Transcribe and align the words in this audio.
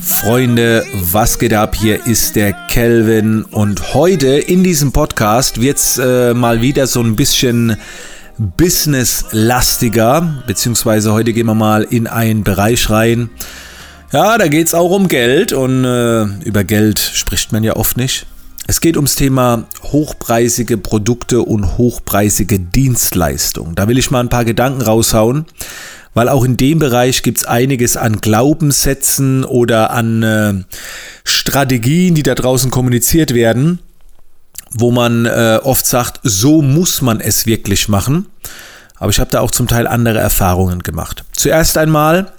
Freunde, 0.00 0.84
was 0.92 1.38
geht 1.38 1.52
ab? 1.52 1.74
Hier 1.74 2.06
ist 2.06 2.36
der 2.36 2.52
Kelvin 2.52 3.42
und 3.42 3.94
heute 3.94 4.28
in 4.28 4.62
diesem 4.62 4.92
Podcast 4.92 5.60
wird 5.60 5.78
es 5.78 5.98
äh, 5.98 6.34
mal 6.34 6.62
wieder 6.62 6.86
so 6.86 7.00
ein 7.00 7.16
bisschen 7.16 7.76
businesslastiger, 8.38 10.42
beziehungsweise 10.46 11.12
heute 11.12 11.32
gehen 11.32 11.46
wir 11.46 11.54
mal 11.54 11.82
in 11.82 12.06
einen 12.06 12.44
Bereich 12.44 12.88
rein. 12.90 13.30
Ja, 14.12 14.38
da 14.38 14.48
geht 14.48 14.68
es 14.68 14.74
auch 14.74 14.90
um 14.90 15.08
Geld 15.08 15.52
und 15.52 15.84
äh, 15.84 16.24
über 16.44 16.64
Geld 16.64 16.98
spricht 16.98 17.52
man 17.52 17.64
ja 17.64 17.76
oft 17.76 17.96
nicht. 17.96 18.26
Es 18.66 18.80
geht 18.80 18.96
ums 18.96 19.14
Thema 19.14 19.64
hochpreisige 19.82 20.76
Produkte 20.76 21.40
und 21.40 21.78
hochpreisige 21.78 22.60
Dienstleistungen. 22.60 23.74
Da 23.74 23.88
will 23.88 23.98
ich 23.98 24.10
mal 24.10 24.20
ein 24.20 24.28
paar 24.28 24.44
Gedanken 24.44 24.82
raushauen 24.82 25.46
weil 26.18 26.28
auch 26.28 26.42
in 26.42 26.56
dem 26.56 26.80
Bereich 26.80 27.22
gibt 27.22 27.38
es 27.38 27.44
einiges 27.44 27.96
an 27.96 28.20
Glaubenssätzen 28.20 29.44
oder 29.44 29.92
an 29.92 30.24
äh, 30.24 30.52
Strategien, 31.22 32.16
die 32.16 32.24
da 32.24 32.34
draußen 32.34 32.72
kommuniziert 32.72 33.34
werden, 33.34 33.78
wo 34.72 34.90
man 34.90 35.26
äh, 35.26 35.60
oft 35.62 35.86
sagt, 35.86 36.18
so 36.24 36.60
muss 36.60 37.02
man 37.02 37.20
es 37.20 37.46
wirklich 37.46 37.88
machen. 37.88 38.26
Aber 38.96 39.10
ich 39.12 39.20
habe 39.20 39.30
da 39.30 39.38
auch 39.38 39.52
zum 39.52 39.68
Teil 39.68 39.86
andere 39.86 40.18
Erfahrungen 40.18 40.80
gemacht. 40.80 41.24
Zuerst 41.30 41.78
einmal 41.78 42.32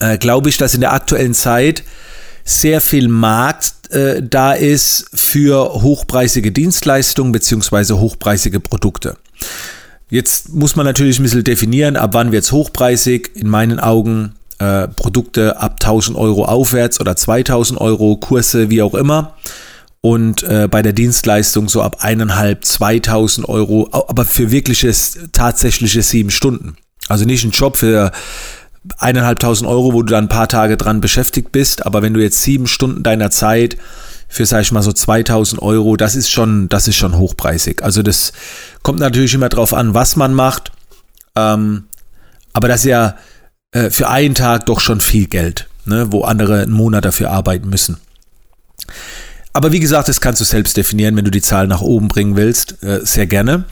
äh, 0.00 0.18
glaube 0.18 0.50
ich, 0.50 0.58
dass 0.58 0.74
in 0.74 0.82
der 0.82 0.92
aktuellen 0.92 1.32
Zeit 1.32 1.84
sehr 2.44 2.82
viel 2.82 3.08
Markt 3.08 3.90
äh, 3.92 4.22
da 4.22 4.52
ist 4.52 5.06
für 5.14 5.80
hochpreisige 5.80 6.52
Dienstleistungen 6.52 7.32
bzw. 7.32 7.94
hochpreisige 7.94 8.60
Produkte. 8.60 9.16
Jetzt 10.14 10.54
muss 10.54 10.76
man 10.76 10.86
natürlich 10.86 11.18
ein 11.18 11.24
bisschen 11.24 11.42
definieren, 11.42 11.96
ab 11.96 12.10
wann 12.12 12.30
wird 12.30 12.44
es 12.44 12.52
hochpreisig. 12.52 13.32
In 13.34 13.48
meinen 13.48 13.80
Augen 13.80 14.36
äh, 14.60 14.86
Produkte 14.86 15.60
ab 15.60 15.78
1000 15.82 16.16
Euro 16.16 16.44
aufwärts 16.44 17.00
oder 17.00 17.16
2000 17.16 17.80
Euro, 17.80 18.14
Kurse, 18.14 18.70
wie 18.70 18.80
auch 18.80 18.94
immer. 18.94 19.34
Und 20.02 20.44
äh, 20.44 20.68
bei 20.70 20.82
der 20.82 20.92
Dienstleistung 20.92 21.68
so 21.68 21.82
ab 21.82 21.98
1,5, 22.00 22.60
2000 22.60 23.48
Euro, 23.48 23.88
aber 23.90 24.24
für 24.24 24.52
wirkliches, 24.52 25.18
tatsächliches 25.32 26.10
sieben 26.10 26.30
Stunden. 26.30 26.76
Also 27.08 27.24
nicht 27.24 27.42
ein 27.42 27.50
Job 27.50 27.76
für 27.76 28.12
eineinhalbtausend 28.98 29.68
Euro, 29.68 29.94
wo 29.94 30.02
du 30.04 30.12
dann 30.12 30.26
ein 30.26 30.28
paar 30.28 30.46
Tage 30.46 30.76
dran 30.76 31.00
beschäftigt 31.00 31.50
bist, 31.50 31.84
aber 31.86 32.02
wenn 32.02 32.14
du 32.14 32.22
jetzt 32.22 32.40
sieben 32.40 32.68
Stunden 32.68 33.02
deiner 33.02 33.32
Zeit 33.32 33.78
für, 34.34 34.46
sag 34.46 34.62
ich 34.62 34.72
mal, 34.72 34.82
so 34.82 34.92
2000 34.92 35.62
Euro, 35.62 35.96
das 35.96 36.16
ist 36.16 36.28
schon, 36.28 36.68
das 36.68 36.88
ist 36.88 36.96
schon 36.96 37.16
hochpreisig. 37.16 37.84
Also 37.84 38.02
das 38.02 38.32
kommt 38.82 38.98
natürlich 38.98 39.32
immer 39.32 39.48
drauf 39.48 39.72
an, 39.72 39.94
was 39.94 40.16
man 40.16 40.34
macht. 40.34 40.72
Ähm, 41.36 41.84
aber 42.52 42.66
das 42.66 42.80
ist 42.80 42.86
ja 42.86 43.14
äh, 43.70 43.90
für 43.90 44.08
einen 44.08 44.34
Tag 44.34 44.66
doch 44.66 44.80
schon 44.80 45.00
viel 45.00 45.28
Geld, 45.28 45.68
ne, 45.84 46.10
wo 46.10 46.22
andere 46.22 46.62
einen 46.62 46.72
Monat 46.72 47.04
dafür 47.04 47.30
arbeiten 47.30 47.68
müssen. 47.68 47.98
Aber 49.52 49.70
wie 49.70 49.78
gesagt, 49.78 50.08
das 50.08 50.20
kannst 50.20 50.40
du 50.40 50.44
selbst 50.44 50.76
definieren, 50.76 51.16
wenn 51.16 51.24
du 51.24 51.30
die 51.30 51.40
Zahl 51.40 51.68
nach 51.68 51.80
oben 51.80 52.08
bringen 52.08 52.34
willst, 52.34 52.82
äh, 52.82 53.02
sehr 53.04 53.28
gerne. 53.28 53.66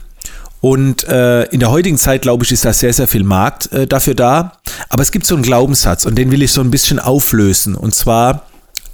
Und 0.61 1.03
äh, 1.09 1.43
in 1.47 1.59
der 1.59 1.71
heutigen 1.71 1.97
Zeit, 1.97 2.21
glaube 2.21 2.45
ich, 2.45 2.53
ist 2.53 2.63
da 2.63 2.71
sehr, 2.71 2.93
sehr 2.93 3.09
viel 3.09 3.25
Markt 3.25 3.69
äh, 3.73 3.85
dafür 3.85 4.15
da. 4.15 4.53
Aber 4.87 5.01
es 5.01 5.11
gibt 5.11 5.25
so 5.25 5.35
einen 5.35 5.43
Glaubenssatz 5.43 6.05
und 6.05 6.15
den 6.15 6.31
will 6.31 6.41
ich 6.41 6.53
so 6.53 6.61
ein 6.61 6.71
bisschen 6.71 6.99
auflösen. 6.99 7.75
Und 7.75 7.93
zwar, 7.93 8.45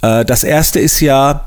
äh, 0.02 0.24
das 0.24 0.42
erste 0.42 0.80
ist 0.80 1.00
ja, 1.00 1.46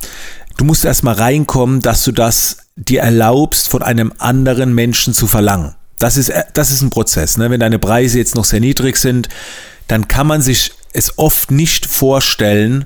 du 0.57 0.65
musst 0.65 0.85
erstmal 0.85 1.15
reinkommen, 1.15 1.81
dass 1.81 2.03
du 2.03 2.11
das 2.11 2.57
dir 2.75 3.01
erlaubst, 3.01 3.69
von 3.69 3.83
einem 3.83 4.13
anderen 4.17 4.73
Menschen 4.73 5.13
zu 5.13 5.27
verlangen. 5.27 5.75
Das 5.99 6.17
ist, 6.17 6.29
äh, 6.29 6.43
das 6.53 6.71
ist 6.71 6.81
ein 6.81 6.89
Prozess. 6.89 7.37
Ne? 7.37 7.49
Wenn 7.49 7.59
deine 7.59 7.79
Preise 7.79 8.17
jetzt 8.17 8.35
noch 8.35 8.45
sehr 8.45 8.59
niedrig 8.59 8.97
sind, 8.97 9.29
dann 9.87 10.07
kann 10.07 10.27
man 10.27 10.41
sich 10.41 10.71
es 10.93 11.17
oft 11.17 11.51
nicht 11.51 11.85
vorstellen, 11.85 12.85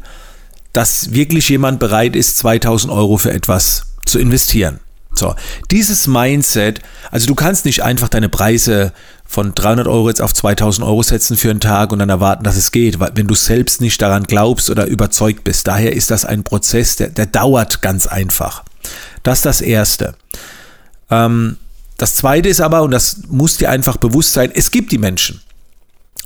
dass 0.73 1.14
wirklich 1.14 1.50
jemand 1.50 1.80
bereit 1.80 2.16
ist, 2.16 2.38
2000 2.38 2.92
Euro 2.92 3.18
für 3.18 3.32
etwas 3.32 3.94
zu 4.06 4.20
investieren. 4.20 4.80
So, 5.14 5.36
dieses 5.72 6.05
Mindset, 6.05 6.82
also 7.10 7.26
du 7.26 7.36
kannst 7.36 7.66
nicht 7.66 7.82
einfach 7.82 8.08
deine 8.08 8.30
Preise 8.30 8.94
von 9.27 9.54
300 9.54 9.88
Euro 9.88 10.08
jetzt 10.08 10.21
auf 10.21 10.33
2000 10.33 10.88
Euro 10.88 11.04
setzen 11.04 11.38
für 11.38 11.49
einen 11.49 11.60
Tag 11.60 11.92
und 11.92 11.99
dann 11.99 12.10
erwarten, 12.10 12.43
dass 12.43 12.55
es 12.55 12.71
geht, 12.71 12.99
weil 12.99 13.11
wenn 13.15 13.27
du 13.27 13.36
selbst 13.36 13.82
nicht 13.82 14.02
daran 14.02 14.23
glaubst 14.23 14.70
oder 14.70 14.88
überzeugt 14.88 15.43
bist. 15.43 15.67
Daher 15.67 15.93
ist 15.93 16.10
das 16.11 16.26
ein 16.26 16.43
Prozess, 16.43 16.95
der, 16.95 17.10
der 17.10 17.26
dauert 17.26 17.82
ganz 17.82 18.08
einfach. 18.08 18.64
Das 19.23 19.39
ist 19.39 19.45
das 19.45 19.61
Erste. 19.61 20.16
Ähm, 21.10 21.58
das 21.98 22.16
Zweite 22.16 22.48
ist 22.48 22.61
aber, 22.61 22.83
und 22.83 22.92
das 22.92 23.21
muss 23.27 23.58
dir 23.58 23.70
einfach 23.70 23.98
bewusst 23.98 24.33
sein, 24.33 24.52
es 24.54 24.71
gibt 24.71 24.92
die 24.92 24.98
Menschen. 24.98 25.42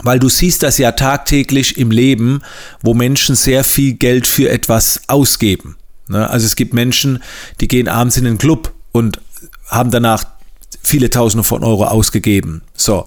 Weil 0.04 0.20
du 0.20 0.30
siehst 0.30 0.64
das 0.64 0.78
ja 0.78 0.92
tagtäglich 0.92 1.78
im 1.78 1.92
Leben, 1.92 2.42
wo 2.82 2.94
Menschen 2.94 3.36
sehr 3.36 3.64
viel 3.64 3.94
Geld 3.94 4.28
für 4.28 4.50
etwas 4.50 5.02
ausgeben. 5.08 5.78
Ne? 6.08 6.30
Also 6.30 6.46
es 6.46 6.56
gibt 6.56 6.74
Menschen, 6.74 7.22
die 7.60 7.68
gehen 7.68 7.88
abends 7.88 8.18
in 8.18 8.26
den 8.26 8.38
Club 8.38 8.74
und 8.92 9.22
haben 9.68 9.92
danach 9.92 10.26
viele 10.82 11.10
Tausende 11.10 11.44
von 11.44 11.64
Euro 11.64 11.86
ausgegeben. 11.86 12.62
So. 12.76 13.06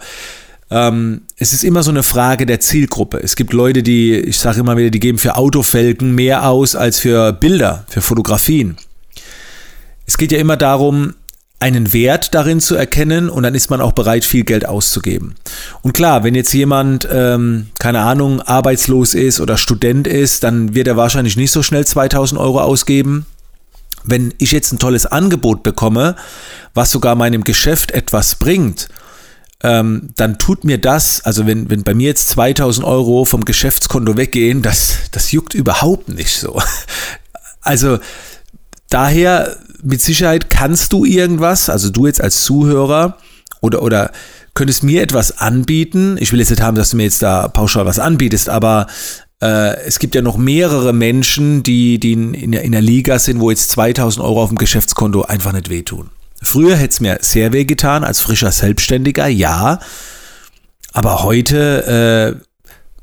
Ähm, 0.70 1.22
es 1.36 1.52
ist 1.52 1.62
immer 1.62 1.82
so 1.82 1.90
eine 1.90 2.02
Frage 2.02 2.46
der 2.46 2.60
Zielgruppe. 2.60 3.18
Es 3.22 3.36
gibt 3.36 3.52
Leute, 3.52 3.82
die, 3.82 4.16
ich 4.16 4.38
sage 4.38 4.60
immer 4.60 4.76
wieder, 4.76 4.90
die 4.90 5.00
geben 5.00 5.18
für 5.18 5.36
Autofelgen 5.36 6.14
mehr 6.14 6.48
aus 6.48 6.74
als 6.74 7.00
für 7.00 7.32
Bilder, 7.32 7.84
für 7.88 8.00
Fotografien. 8.00 8.76
Es 10.06 10.16
geht 10.16 10.32
ja 10.32 10.38
immer 10.38 10.56
darum, 10.56 11.14
einen 11.60 11.92
Wert 11.92 12.34
darin 12.34 12.60
zu 12.60 12.74
erkennen 12.74 13.30
und 13.30 13.42
dann 13.42 13.54
ist 13.54 13.70
man 13.70 13.80
auch 13.80 13.92
bereit, 13.92 14.24
viel 14.24 14.44
Geld 14.44 14.66
auszugeben. 14.66 15.34
Und 15.82 15.92
klar, 15.94 16.24
wenn 16.24 16.34
jetzt 16.34 16.52
jemand, 16.52 17.08
ähm, 17.10 17.68
keine 17.78 18.00
Ahnung, 18.00 18.42
arbeitslos 18.42 19.14
ist 19.14 19.40
oder 19.40 19.56
Student 19.56 20.06
ist, 20.06 20.44
dann 20.44 20.74
wird 20.74 20.88
er 20.88 20.96
wahrscheinlich 20.96 21.36
nicht 21.36 21.52
so 21.52 21.62
schnell 21.62 21.86
2000 21.86 22.38
Euro 22.38 22.60
ausgeben 22.60 23.26
wenn 24.04 24.34
ich 24.38 24.52
jetzt 24.52 24.72
ein 24.72 24.78
tolles 24.78 25.06
Angebot 25.06 25.62
bekomme, 25.62 26.16
was 26.74 26.90
sogar 26.90 27.14
meinem 27.14 27.44
Geschäft 27.44 27.90
etwas 27.90 28.36
bringt, 28.36 28.88
ähm, 29.62 30.10
dann 30.16 30.38
tut 30.38 30.64
mir 30.64 30.78
das, 30.78 31.22
also 31.24 31.46
wenn, 31.46 31.70
wenn 31.70 31.84
bei 31.84 31.94
mir 31.94 32.08
jetzt 32.08 32.28
2000 32.28 32.86
Euro 32.86 33.24
vom 33.24 33.44
Geschäftskonto 33.44 34.16
weggehen, 34.16 34.60
das, 34.60 34.98
das 35.10 35.32
juckt 35.32 35.54
überhaupt 35.54 36.08
nicht 36.08 36.36
so. 36.38 36.60
Also 37.66 37.98
daher 38.90 39.56
mit 39.82 40.02
Sicherheit 40.02 40.50
kannst 40.50 40.92
du 40.92 41.06
irgendwas, 41.06 41.70
also 41.70 41.88
du 41.88 42.06
jetzt 42.06 42.20
als 42.20 42.42
Zuhörer 42.42 43.16
oder, 43.62 43.80
oder 43.80 44.12
könntest 44.52 44.82
mir 44.82 45.02
etwas 45.02 45.38
anbieten. 45.38 46.16
Ich 46.20 46.30
will 46.30 46.40
jetzt 46.40 46.50
nicht 46.50 46.60
haben, 46.60 46.76
dass 46.76 46.90
du 46.90 46.98
mir 46.98 47.04
jetzt 47.04 47.22
da 47.22 47.48
pauschal 47.48 47.86
was 47.86 47.98
anbietest, 47.98 48.50
aber 48.50 48.86
äh, 49.42 49.76
es 49.84 49.98
gibt 49.98 50.14
ja 50.14 50.22
noch 50.22 50.36
mehrere 50.36 50.92
Menschen, 50.92 51.62
die, 51.62 51.98
die 51.98 52.12
in, 52.12 52.34
in, 52.34 52.52
in 52.52 52.72
der 52.72 52.82
Liga 52.82 53.18
sind, 53.18 53.40
wo 53.40 53.50
jetzt 53.50 53.70
2000 53.70 54.24
Euro 54.24 54.42
auf 54.42 54.48
dem 54.48 54.58
Geschäftskonto 54.58 55.22
einfach 55.22 55.52
nicht 55.52 55.70
wehtun. 55.70 56.10
Früher 56.42 56.76
hätte 56.76 56.90
es 56.90 57.00
mir 57.00 57.18
sehr 57.20 57.52
weh 57.52 57.64
getan, 57.64 58.04
als 58.04 58.20
frischer 58.20 58.52
Selbstständiger, 58.52 59.26
ja. 59.26 59.80
Aber 60.92 61.22
heute, 61.22 62.38
äh, 62.38 62.44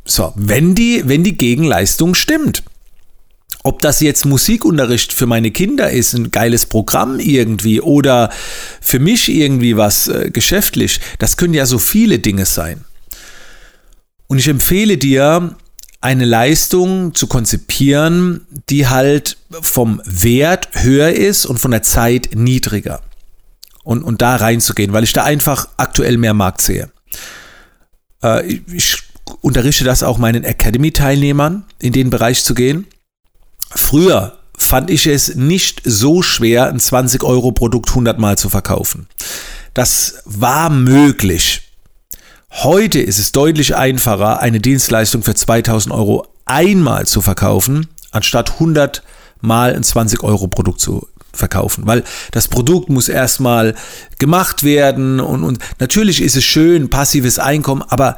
so, 0.06 0.34
wenn 0.36 0.76
die, 0.76 1.04
wenn 1.06 1.24
die 1.24 1.38
Gegenleistung 1.38 2.16
stimmt. 2.16 2.64
Ob 3.64 3.80
das 3.84 4.00
jetzt 4.00 4.26
Musikunterricht 4.26 5.14
für 5.14 5.28
meine 5.28 5.52
Kinder 5.52 5.92
ist, 5.92 6.14
ein 6.14 6.32
geiles 6.32 6.66
Programm 6.66 7.20
irgendwie 7.20 7.80
oder 7.80 8.32
für 8.82 8.98
mich 8.98 9.30
irgendwie 9.30 9.78
was 9.78 10.08
äh, 10.08 10.32
geschäftlich, 10.32 11.00
das 11.20 11.38
können 11.38 11.54
ja 11.54 11.68
so 11.68 11.78
viele 11.78 12.18
Dinge 12.18 12.46
sein. 12.48 12.86
Und 14.26 14.40
ich 14.40 14.48
empfehle 14.48 14.98
dir, 14.98 15.56
eine 16.02 16.26
Leistung 16.26 17.14
zu 17.14 17.28
konzipieren, 17.28 18.48
die 18.70 18.88
halt 18.88 19.38
vom 19.50 20.02
Wert 20.04 20.70
höher 20.74 21.12
ist 21.12 21.46
und 21.46 21.60
von 21.60 21.72
der 21.72 21.84
Zeit 21.84 22.30
niedriger. 22.34 23.02
Und, 23.84 24.04
und 24.04 24.22
da 24.22 24.36
reinzugehen, 24.36 24.94
weil 24.94 25.04
ich 25.04 25.14
da 25.14 25.24
einfach 25.24 25.68
aktuell 25.78 26.18
mehr 26.18 26.34
Markt 26.34 26.62
sehe. 26.62 26.92
Äh, 28.24 28.60
ich 28.72 28.98
unterrichte 29.42 29.84
das 29.84 30.04
auch 30.04 30.18
meinen 30.18 30.44
Academy-Teilnehmern, 30.44 31.66
in 31.80 31.94
den 31.94 32.10
Bereich 32.10 32.44
zu 32.44 32.54
gehen. 32.54 32.88
Früher 33.70 34.38
fand 34.58 34.90
ich 34.90 35.08
es 35.08 35.36
nicht 35.36 35.82
so 35.84 36.22
schwer, 36.22 36.68
ein 36.68 36.80
20-Euro-Produkt 36.80 37.90
100 37.90 38.20
Mal 38.20 38.38
zu 38.38 38.50
verkaufen. 38.50 39.08
Das 39.74 40.22
war 40.26 40.70
möglich. 40.70 41.71
Heute 42.52 43.00
ist 43.00 43.18
es 43.18 43.32
deutlich 43.32 43.76
einfacher, 43.76 44.42
eine 44.42 44.60
Dienstleistung 44.60 45.24
für 45.24 45.34
2000 45.34 45.96
Euro 45.96 46.28
einmal 46.46 47.06
zu 47.06 47.22
verkaufen, 47.22 47.88
anstatt 48.12 48.52
100 48.52 49.04
mal 49.40 49.74
ein 49.74 49.84
20 49.84 50.22
Euro 50.22 50.48
Produkt 50.48 50.82
zu 50.82 51.08
verkaufen, 51.34 51.88
weil 51.88 52.04
das 52.32 52.50
Produkt 52.50 52.90
muss 52.90 53.08
erstmal 53.08 53.74
gemacht 54.20 54.64
werden 54.64 55.22
und, 55.22 55.44
und 55.44 55.60
natürlich 55.80 56.22
ist 56.22 56.36
es 56.36 56.44
schön, 56.44 56.90
passives 56.90 57.40
Einkommen, 57.40 57.84
aber 57.84 58.18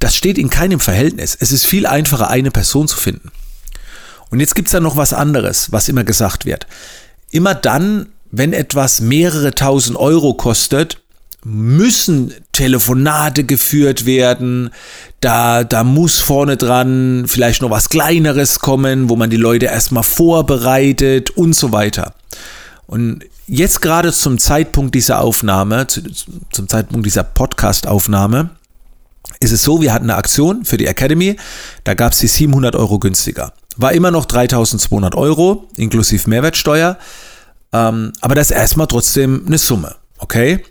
das 0.00 0.16
steht 0.16 0.38
in 0.38 0.50
keinem 0.50 0.80
Verhältnis. 0.80 1.36
Es 1.38 1.52
ist 1.52 1.66
viel 1.66 1.86
einfacher, 1.86 2.30
eine 2.30 2.50
Person 2.50 2.88
zu 2.88 2.96
finden. 2.96 3.30
Und 4.30 4.40
jetzt 4.40 4.56
gibt 4.56 4.68
es 4.68 4.72
da 4.72 4.80
noch 4.80 4.96
was 4.96 5.12
anderes, 5.12 5.70
was 5.72 5.88
immer 5.88 6.04
gesagt 6.04 6.46
wird. 6.46 6.66
Immer 7.30 7.54
dann, 7.54 8.08
wenn 8.30 8.54
etwas 8.54 9.00
mehrere 9.00 9.54
tausend 9.54 9.96
Euro 9.96 10.34
kostet, 10.34 11.03
müssen 11.44 12.32
Telefonate 12.52 13.44
geführt 13.44 14.06
werden, 14.06 14.70
da, 15.20 15.62
da 15.62 15.84
muss 15.84 16.18
vorne 16.18 16.56
dran 16.56 17.24
vielleicht 17.26 17.60
noch 17.60 17.70
was 17.70 17.90
Kleineres 17.90 18.60
kommen, 18.60 19.10
wo 19.10 19.16
man 19.16 19.30
die 19.30 19.36
Leute 19.36 19.66
erstmal 19.66 20.02
vorbereitet 20.02 21.30
und 21.30 21.54
so 21.54 21.70
weiter. 21.70 22.14
Und 22.86 23.24
jetzt 23.46 23.82
gerade 23.82 24.12
zum 24.12 24.38
Zeitpunkt 24.38 24.94
dieser 24.94 25.20
Aufnahme, 25.20 25.86
zum 25.86 26.68
Zeitpunkt 26.68 27.06
dieser 27.06 27.24
Podcast-Aufnahme, 27.24 28.50
ist 29.40 29.52
es 29.52 29.62
so, 29.62 29.82
wir 29.82 29.92
hatten 29.92 30.10
eine 30.10 30.16
Aktion 30.16 30.64
für 30.64 30.76
die 30.78 30.86
Academy, 30.86 31.36
da 31.84 31.94
gab 31.94 32.12
es 32.12 32.18
die 32.20 32.26
700 32.26 32.74
Euro 32.76 32.98
günstiger. 32.98 33.52
War 33.76 33.92
immer 33.92 34.10
noch 34.10 34.24
3200 34.24 35.14
Euro, 35.14 35.68
inklusive 35.76 36.28
Mehrwertsteuer, 36.30 36.98
ähm, 37.72 38.12
aber 38.20 38.34
das 38.34 38.50
ist 38.50 38.56
erstmal 38.56 38.86
trotzdem 38.86 39.44
eine 39.46 39.58
Summe, 39.58 39.96
okay? 40.18 40.62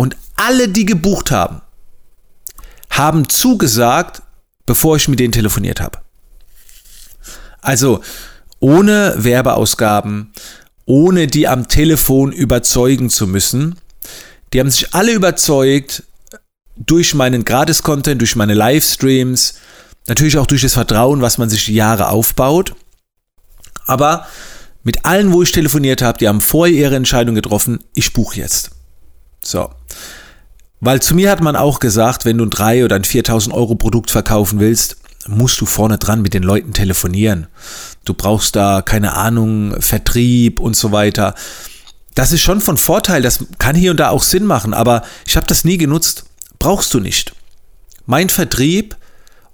Und 0.00 0.16
alle, 0.34 0.70
die 0.70 0.86
gebucht 0.86 1.30
haben, 1.30 1.60
haben 2.88 3.28
zugesagt, 3.28 4.22
bevor 4.64 4.96
ich 4.96 5.08
mit 5.08 5.20
denen 5.20 5.32
telefoniert 5.32 5.78
habe. 5.82 5.98
Also 7.60 8.00
ohne 8.60 9.12
Werbeausgaben, 9.18 10.32
ohne 10.86 11.26
die 11.26 11.46
am 11.48 11.68
Telefon 11.68 12.32
überzeugen 12.32 13.10
zu 13.10 13.26
müssen. 13.26 13.76
Die 14.54 14.60
haben 14.60 14.70
sich 14.70 14.94
alle 14.94 15.12
überzeugt 15.12 16.04
durch 16.76 17.12
meinen 17.12 17.44
Gratis-Content, 17.44 18.22
durch 18.22 18.36
meine 18.36 18.54
Livestreams, 18.54 19.56
natürlich 20.06 20.38
auch 20.38 20.46
durch 20.46 20.62
das 20.62 20.72
Vertrauen, 20.72 21.20
was 21.20 21.36
man 21.36 21.50
sich 21.50 21.66
die 21.66 21.74
Jahre 21.74 22.08
aufbaut. 22.08 22.74
Aber 23.84 24.26
mit 24.82 25.04
allen, 25.04 25.34
wo 25.34 25.42
ich 25.42 25.52
telefoniert 25.52 26.00
habe, 26.00 26.16
die 26.16 26.26
haben 26.26 26.40
vorher 26.40 26.74
ihre 26.74 26.96
Entscheidung 26.96 27.34
getroffen, 27.34 27.84
ich 27.92 28.14
buche 28.14 28.38
jetzt. 28.38 28.79
So. 29.42 29.70
Weil 30.80 31.02
zu 31.02 31.14
mir 31.14 31.30
hat 31.30 31.42
man 31.42 31.56
auch 31.56 31.78
gesagt, 31.78 32.24
wenn 32.24 32.38
du 32.38 32.46
ein 32.46 32.50
3 32.50 32.84
oder 32.84 32.96
ein 32.96 33.04
4000 33.04 33.54
Euro 33.54 33.74
Produkt 33.74 34.10
verkaufen 34.10 34.60
willst, 34.60 34.96
musst 35.28 35.60
du 35.60 35.66
vorne 35.66 35.98
dran 35.98 36.22
mit 36.22 36.32
den 36.32 36.42
Leuten 36.42 36.72
telefonieren. 36.72 37.46
Du 38.04 38.14
brauchst 38.14 38.56
da, 38.56 38.80
keine 38.82 39.14
Ahnung, 39.14 39.80
Vertrieb 39.80 40.58
und 40.60 40.74
so 40.76 40.92
weiter. 40.92 41.34
Das 42.14 42.32
ist 42.32 42.40
schon 42.40 42.60
von 42.60 42.78
Vorteil, 42.78 43.22
das 43.22 43.44
kann 43.58 43.76
hier 43.76 43.90
und 43.90 43.98
da 43.98 44.08
auch 44.08 44.22
Sinn 44.22 44.44
machen, 44.44 44.74
aber 44.74 45.02
ich 45.26 45.36
habe 45.36 45.46
das 45.46 45.64
nie 45.64 45.76
genutzt. 45.76 46.24
Brauchst 46.58 46.92
du 46.94 47.00
nicht. 47.00 47.32
Mein 48.06 48.28
Vertrieb 48.28 48.96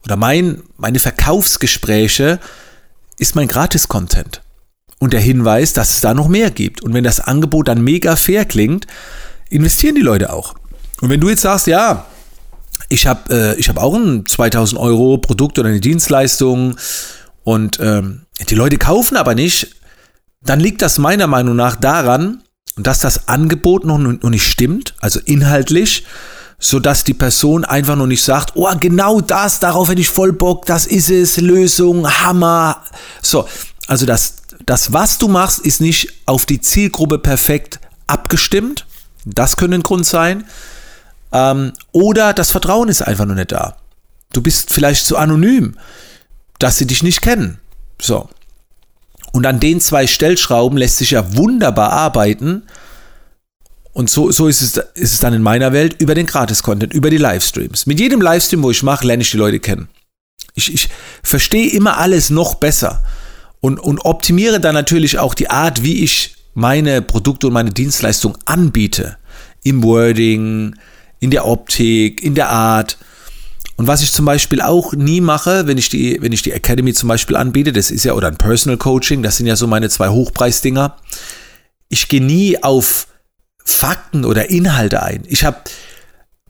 oder 0.05 0.17
mein, 0.17 0.63
meine 0.77 1.01
Verkaufsgespräche 1.01 2.39
ist 3.19 3.35
mein 3.35 3.49
Gratis-Content. 3.49 4.43
Und 4.99 5.13
der 5.13 5.21
Hinweis, 5.21 5.73
dass 5.73 5.91
es 5.91 6.01
da 6.01 6.15
noch 6.15 6.29
mehr 6.29 6.51
gibt. 6.51 6.83
Und 6.83 6.95
wenn 6.95 7.05
das 7.05 7.21
Angebot 7.21 7.69
dann 7.69 7.83
mega 7.83 8.17
fair 8.17 8.47
klingt, 8.47 8.87
investieren 9.51 9.95
die 9.95 10.03
Leute 10.03 10.33
auch. 10.33 10.55
Und 11.01 11.11
wenn 11.11 11.21
du 11.21 11.29
jetzt 11.29 11.43
sagst, 11.43 11.67
ja, 11.67 12.07
ich 12.89 13.07
habe 13.07 13.57
äh, 13.59 13.63
hab 13.63 13.79
auch 13.79 13.95
ein 13.95 14.25
2000 14.27 14.81
Euro 14.81 15.19
Produkt 15.19 15.59
oder 15.59 15.69
eine 15.69 15.81
Dienstleistung 15.81 16.77
und 17.45 17.79
ähm, 17.81 18.23
die 18.49 18.55
Leute 18.55 18.79
kaufen 18.79 19.17
aber 19.17 19.35
nicht, 19.35 19.77
dann 20.43 20.61
liegt 20.61 20.83
das 20.83 20.99
meiner 20.99 21.27
Meinung 21.27 21.57
nach 21.57 21.77
daran, 21.77 22.43
dass 22.77 23.01
das 23.01 23.29
Angebot 23.29 23.85
noch, 23.85 23.99
noch 23.99 24.31
nicht 24.31 24.47
stimmt, 24.47 24.95
also 25.01 25.19
inhaltlich, 25.25 26.05
sodass 26.59 27.05
die 27.05 27.15
Person 27.15 27.65
einfach 27.65 27.97
noch 27.97 28.07
nicht 28.07 28.23
sagt, 28.23 28.53
oh, 28.55 28.69
genau 28.79 29.21
das, 29.21 29.61
darauf 29.61 29.89
hätte 29.89 30.01
ich 30.01 30.09
voll 30.09 30.33
Bock, 30.33 30.67
das 30.67 30.87
ist 30.87 31.11
es, 31.11 31.39
Lösung, 31.39 32.09
Hammer. 32.09 32.83
So, 33.23 33.49
also 33.87 34.07
das, 34.07 34.37
das, 34.65 34.93
was 34.93 35.19
du 35.19 35.29
machst, 35.29 35.61
ist 35.61 35.81
nicht 35.81 36.13
auf 36.27 36.47
die 36.47 36.61
Zielgruppe 36.61 37.19
perfekt 37.19 37.81
abgestimmt. 38.07 38.86
Das 39.27 39.57
könnte 39.57 39.77
ein 39.77 39.83
Grund 39.83 40.07
sein. 40.07 40.45
Ähm, 41.33 41.73
oder 41.93 42.33
das 42.33 42.51
Vertrauen 42.51 42.89
ist 42.89 43.03
einfach 43.03 43.27
noch 43.27 43.35
nicht 43.35 43.53
da. 43.53 43.77
Du 44.33 44.41
bist 44.41 44.73
vielleicht 44.73 45.05
zu 45.05 45.17
anonym, 45.17 45.77
dass 46.59 46.79
sie 46.79 46.87
dich 46.87 47.03
nicht 47.03 47.21
kennen. 47.21 47.59
So. 48.01 48.29
Und 49.33 49.47
an 49.47 49.61
den 49.61 49.81
zwei 49.81 50.07
Stellschrauben 50.07 50.79
lässt 50.79 50.99
sich 50.99 51.11
ja 51.11 51.37
wunderbar 51.37 51.93
arbeiten. 51.93 52.63
Und 53.93 54.09
so, 54.09 54.31
so 54.31 54.47
ist, 54.47 54.63
es, 54.63 54.77
ist 54.95 55.15
es 55.15 55.21
dann 55.21 55.35
in 55.35 55.43
meiner 55.43 55.73
Welt 55.73 56.01
über 56.01 56.15
den 56.15 56.27
Gratis-Content, 56.27 56.95
über 56.95 57.11
die 57.11 57.17
Livestreams. 57.17 57.87
Mit 57.87 57.99
jedem 57.99 58.21
Livestream, 58.21 58.63
wo 58.63 58.71
ich 58.71 58.83
mache, 58.83 59.07
lerne 59.07 59.23
ich 59.23 59.31
die 59.31 59.37
Leute 59.37 59.59
kennen. 59.59 59.89
Ich, 60.55 60.73
ich 60.73 60.89
verstehe 61.23 61.71
immer 61.71 61.99
alles 61.99 62.31
noch 62.31 62.55
besser 62.55 63.03
und, 63.61 63.79
und 63.79 64.05
optimiere 64.05 64.61
dann 64.61 64.75
natürlich 64.75 65.19
auch 65.19 65.35
die 65.35 65.51
Art, 65.51 65.83
wie 65.83 66.03
ich 66.05 66.36
meine 66.57 67.03
Produkte 67.03 67.47
und 67.47 67.53
meine 67.53 67.71
Dienstleistung 67.71 68.39
anbiete. 68.47 69.19
Im 69.63 69.85
Wording, 69.85 70.75
in 71.21 71.31
der 71.31 71.47
Optik, 71.47 72.23
in 72.23 72.35
der 72.35 72.49
Art. 72.49 72.97
Und 73.77 73.87
was 73.87 74.03
ich 74.03 74.11
zum 74.11 74.25
Beispiel 74.25 74.63
auch 74.63 74.95
nie 74.95 75.21
mache, 75.21 75.67
wenn 75.67 75.77
ich 75.77 75.91
die, 75.91 76.17
wenn 76.23 76.33
ich 76.33 76.41
die 76.41 76.53
Academy 76.53 76.95
zum 76.95 77.11
Beispiel 77.11 77.37
anbiete, 77.37 77.75
das 77.75 77.91
ist 77.91 78.05
ja, 78.05 78.15
oder 78.15 78.29
ein 78.29 78.39
Personal 78.39 78.79
Coaching, 78.79 79.23
das 79.23 79.37
sind 79.37 79.47
ja 79.47 79.55
so 79.55 79.67
meine 79.67 79.91
zwei 79.91 80.09
Hochpreisdinger. 80.09 80.97
Ich 81.91 82.09
gehe 82.09 82.25
nie 82.25 82.63
auf 82.63 83.07
Fakten 83.63 84.25
oder 84.25 84.49
Inhalte 84.49 85.03
ein. 85.03 85.25
Ich 85.29 85.45
habe 85.45 85.59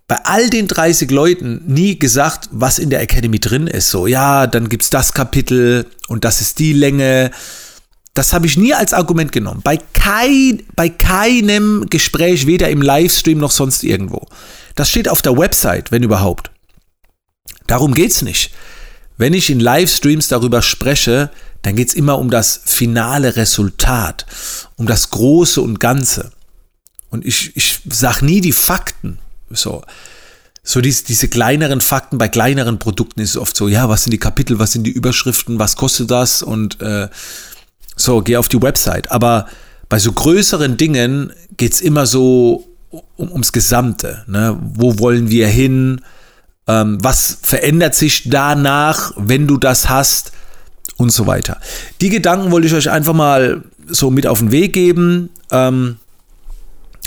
bei 0.06 0.18
all 0.22 0.50
den 0.50 0.68
30 0.68 1.10
Leuten 1.10 1.62
nie 1.66 1.98
gesagt, 1.98 2.48
was 2.52 2.78
in 2.78 2.90
der 2.90 3.00
Academy 3.00 3.40
drin 3.40 3.66
ist. 3.66 3.90
So, 3.90 4.06
ja, 4.06 4.46
dann 4.46 4.68
gibt 4.68 4.84
es 4.84 4.90
das 4.90 5.14
Kapitel 5.14 5.86
und 6.06 6.24
das 6.24 6.40
ist 6.40 6.60
die 6.60 6.72
Länge 6.72 7.32
das 8.16 8.32
habe 8.32 8.46
ich 8.46 8.56
nie 8.56 8.72
als 8.72 8.94
Argument 8.94 9.30
genommen. 9.30 9.60
Bei, 9.62 9.76
kein, 9.76 10.62
bei 10.74 10.88
keinem 10.88 11.86
Gespräch, 11.90 12.46
weder 12.46 12.70
im 12.70 12.80
Livestream 12.80 13.38
noch 13.38 13.50
sonst 13.50 13.84
irgendwo. 13.84 14.26
Das 14.74 14.88
steht 14.88 15.08
auf 15.08 15.20
der 15.20 15.36
Website, 15.36 15.92
wenn 15.92 16.02
überhaupt. 16.02 16.50
Darum 17.66 17.94
geht 17.94 18.12
es 18.12 18.22
nicht. 18.22 18.52
Wenn 19.18 19.34
ich 19.34 19.50
in 19.50 19.60
Livestreams 19.60 20.28
darüber 20.28 20.62
spreche, 20.62 21.30
dann 21.62 21.76
geht 21.76 21.88
es 21.88 21.94
immer 21.94 22.18
um 22.18 22.30
das 22.30 22.60
finale 22.64 23.36
Resultat, 23.36 24.24
um 24.76 24.86
das 24.86 25.10
Große 25.10 25.60
und 25.60 25.78
Ganze. 25.78 26.32
Und 27.10 27.24
ich, 27.26 27.54
ich 27.54 27.80
sage 27.88 28.24
nie 28.24 28.40
die 28.40 28.52
Fakten. 28.52 29.18
So, 29.50 29.82
so 30.62 30.80
diese, 30.80 31.04
diese 31.04 31.28
kleineren 31.28 31.80
Fakten 31.82 32.18
bei 32.18 32.28
kleineren 32.28 32.78
Produkten 32.78 33.20
ist 33.20 33.30
es 33.30 33.36
oft 33.36 33.56
so, 33.56 33.68
ja, 33.68 33.88
was 33.88 34.04
sind 34.04 34.12
die 34.12 34.18
Kapitel, 34.18 34.58
was 34.58 34.72
sind 34.72 34.84
die 34.84 34.90
Überschriften, 34.92 35.58
was 35.58 35.76
kostet 35.76 36.10
das 36.10 36.42
und 36.42 36.80
äh, 36.80 37.08
so, 37.96 38.20
geh 38.20 38.36
auf 38.36 38.48
die 38.48 38.62
Website. 38.62 39.10
Aber 39.10 39.46
bei 39.88 39.98
so 39.98 40.12
größeren 40.12 40.76
Dingen 40.76 41.32
geht 41.56 41.72
es 41.72 41.80
immer 41.80 42.06
so 42.06 42.64
um, 43.16 43.32
ums 43.32 43.52
Gesamte. 43.52 44.24
Ne? 44.26 44.58
Wo 44.74 44.98
wollen 44.98 45.30
wir 45.30 45.48
hin? 45.48 46.02
Ähm, 46.68 46.98
was 47.02 47.38
verändert 47.42 47.94
sich 47.94 48.28
danach, 48.28 49.12
wenn 49.16 49.46
du 49.46 49.56
das 49.56 49.88
hast? 49.88 50.32
Und 50.98 51.12
so 51.12 51.26
weiter. 51.26 51.60
Die 52.00 52.08
Gedanken 52.08 52.52
wollte 52.52 52.68
ich 52.68 52.72
euch 52.72 52.88
einfach 52.88 53.12
mal 53.12 53.62
so 53.86 54.10
mit 54.10 54.26
auf 54.26 54.38
den 54.38 54.50
Weg 54.50 54.72
geben. 54.72 55.28
Ähm, 55.50 55.98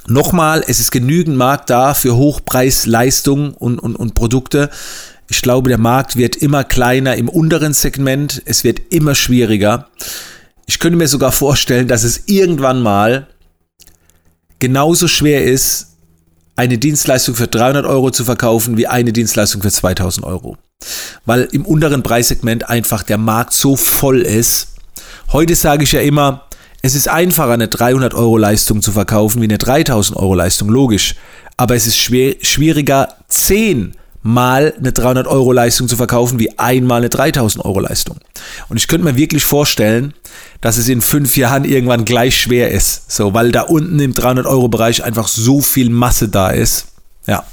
Nochmal, 0.09 0.63
es 0.67 0.79
ist 0.79 0.91
genügend 0.91 1.37
Markt 1.37 1.69
da 1.69 1.93
für 1.93 2.15
Hochpreisleistungen 2.15 3.53
und, 3.53 3.77
und, 3.77 3.95
und 3.95 4.15
Produkte. 4.15 4.71
Ich 5.29 5.43
glaube, 5.43 5.69
der 5.69 5.77
Markt 5.77 6.15
wird 6.15 6.35
immer 6.35 6.63
kleiner 6.63 7.15
im 7.15 7.29
unteren 7.29 7.73
Segment. 7.73 8.41
Es 8.45 8.63
wird 8.63 8.81
immer 8.89 9.13
schwieriger. 9.13 9.87
Ich 10.69 10.77
könnte 10.77 10.99
mir 10.99 11.07
sogar 11.07 11.31
vorstellen, 11.31 11.87
dass 11.87 12.03
es 12.03 12.25
irgendwann 12.27 12.83
mal 12.83 13.25
genauso 14.59 15.07
schwer 15.07 15.43
ist, 15.43 15.95
eine 16.55 16.77
Dienstleistung 16.77 17.33
für 17.33 17.47
300 17.47 17.87
Euro 17.87 18.11
zu 18.11 18.23
verkaufen 18.23 18.77
wie 18.77 18.85
eine 18.85 19.11
Dienstleistung 19.11 19.63
für 19.63 19.71
2000 19.71 20.27
Euro. 20.27 20.57
Weil 21.25 21.49
im 21.53 21.65
unteren 21.65 22.03
Preissegment 22.03 22.69
einfach 22.69 23.01
der 23.01 23.17
Markt 23.17 23.53
so 23.53 23.75
voll 23.75 24.21
ist. 24.21 24.75
Heute 25.31 25.55
sage 25.55 25.85
ich 25.85 25.91
ja 25.91 26.01
immer, 26.01 26.47
es 26.83 26.93
ist 26.93 27.07
einfacher, 27.07 27.53
eine 27.53 27.67
300 27.67 28.13
Euro 28.13 28.37
Leistung 28.37 28.83
zu 28.83 28.91
verkaufen 28.91 29.41
wie 29.41 29.45
eine 29.45 29.57
3000 29.57 30.19
Euro 30.19 30.35
Leistung, 30.35 30.69
logisch. 30.69 31.15
Aber 31.57 31.73
es 31.73 31.87
ist 31.87 31.97
schwer, 31.97 32.35
schwieriger, 32.41 33.15
10 33.27 33.93
mal 34.21 34.73
eine 34.77 34.91
300 34.91 35.27
Euro 35.27 35.51
Leistung 35.51 35.87
zu 35.87 35.95
verkaufen 35.95 36.39
wie 36.39 36.57
einmal 36.59 36.97
eine 36.97 37.09
3000 37.09 37.63
Euro 37.63 37.79
Leistung. 37.79 38.17
Und 38.67 38.77
ich 38.77 38.87
könnte 38.87 39.05
mir 39.05 39.15
wirklich 39.15 39.45
vorstellen, 39.45 40.13
dass 40.61 40.77
es 40.77 40.89
in 40.89 41.01
fünf 41.01 41.37
Jahren 41.37 41.63
irgendwann 41.63 42.05
gleich 42.05 42.41
schwer 42.41 42.71
ist. 42.71 43.11
So, 43.11 43.33
weil 43.33 43.51
da 43.51 43.61
unten 43.61 43.99
im 43.99 44.13
300 44.13 44.45
Euro 44.45 44.67
Bereich 44.67 45.03
einfach 45.03 45.27
so 45.27 45.61
viel 45.61 45.89
Masse 45.89 46.27
da 46.27 46.49
ist. 46.49 46.87
Ja. 47.27 47.45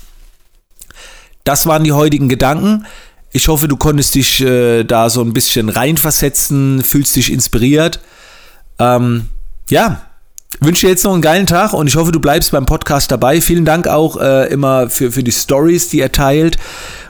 Das 1.44 1.66
waren 1.66 1.84
die 1.84 1.92
heutigen 1.92 2.28
Gedanken. 2.28 2.86
Ich 3.30 3.48
hoffe, 3.48 3.68
du 3.68 3.76
konntest 3.76 4.14
dich 4.14 4.40
äh, 4.40 4.82
da 4.82 5.10
so 5.10 5.20
ein 5.20 5.32
bisschen 5.32 5.68
reinversetzen, 5.68 6.82
fühlst 6.82 7.14
dich 7.14 7.32
inspiriert. 7.32 8.00
Ähm, 8.78 9.28
ja, 9.68 10.02
wünsche 10.60 10.86
dir 10.86 10.90
jetzt 10.90 11.04
noch 11.04 11.12
einen 11.12 11.22
geilen 11.22 11.46
Tag 11.46 11.72
und 11.72 11.86
ich 11.86 11.96
hoffe, 11.96 12.12
du 12.12 12.20
bleibst 12.20 12.50
beim 12.52 12.66
Podcast 12.66 13.10
dabei. 13.10 13.40
Vielen 13.40 13.64
Dank 13.64 13.88
auch 13.88 14.16
äh, 14.16 14.48
immer 14.48 14.90
für, 14.90 15.12
für 15.12 15.22
die 15.22 15.32
Stories, 15.32 15.88
die 15.88 16.00
er 16.00 16.12
teilt, 16.12 16.56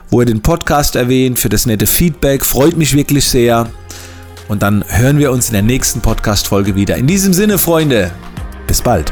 wo 0.09 0.19
er 0.19 0.25
den 0.25 0.41
Podcast 0.41 0.95
erwähnt, 0.95 1.39
für 1.39 1.49
das 1.49 1.65
nette 1.65 1.87
Feedback. 1.87 2.45
Freut 2.45 2.77
mich 2.77 2.95
wirklich 2.95 3.29
sehr. 3.29 3.69
Und 4.47 4.63
dann 4.63 4.83
hören 4.87 5.19
wir 5.19 5.31
uns 5.31 5.47
in 5.47 5.53
der 5.53 5.61
nächsten 5.61 6.01
Podcast-Folge 6.01 6.75
wieder. 6.75 6.95
In 6.95 7.07
diesem 7.07 7.33
Sinne, 7.33 7.57
Freunde, 7.57 8.11
bis 8.65 8.81
bald. 8.81 9.11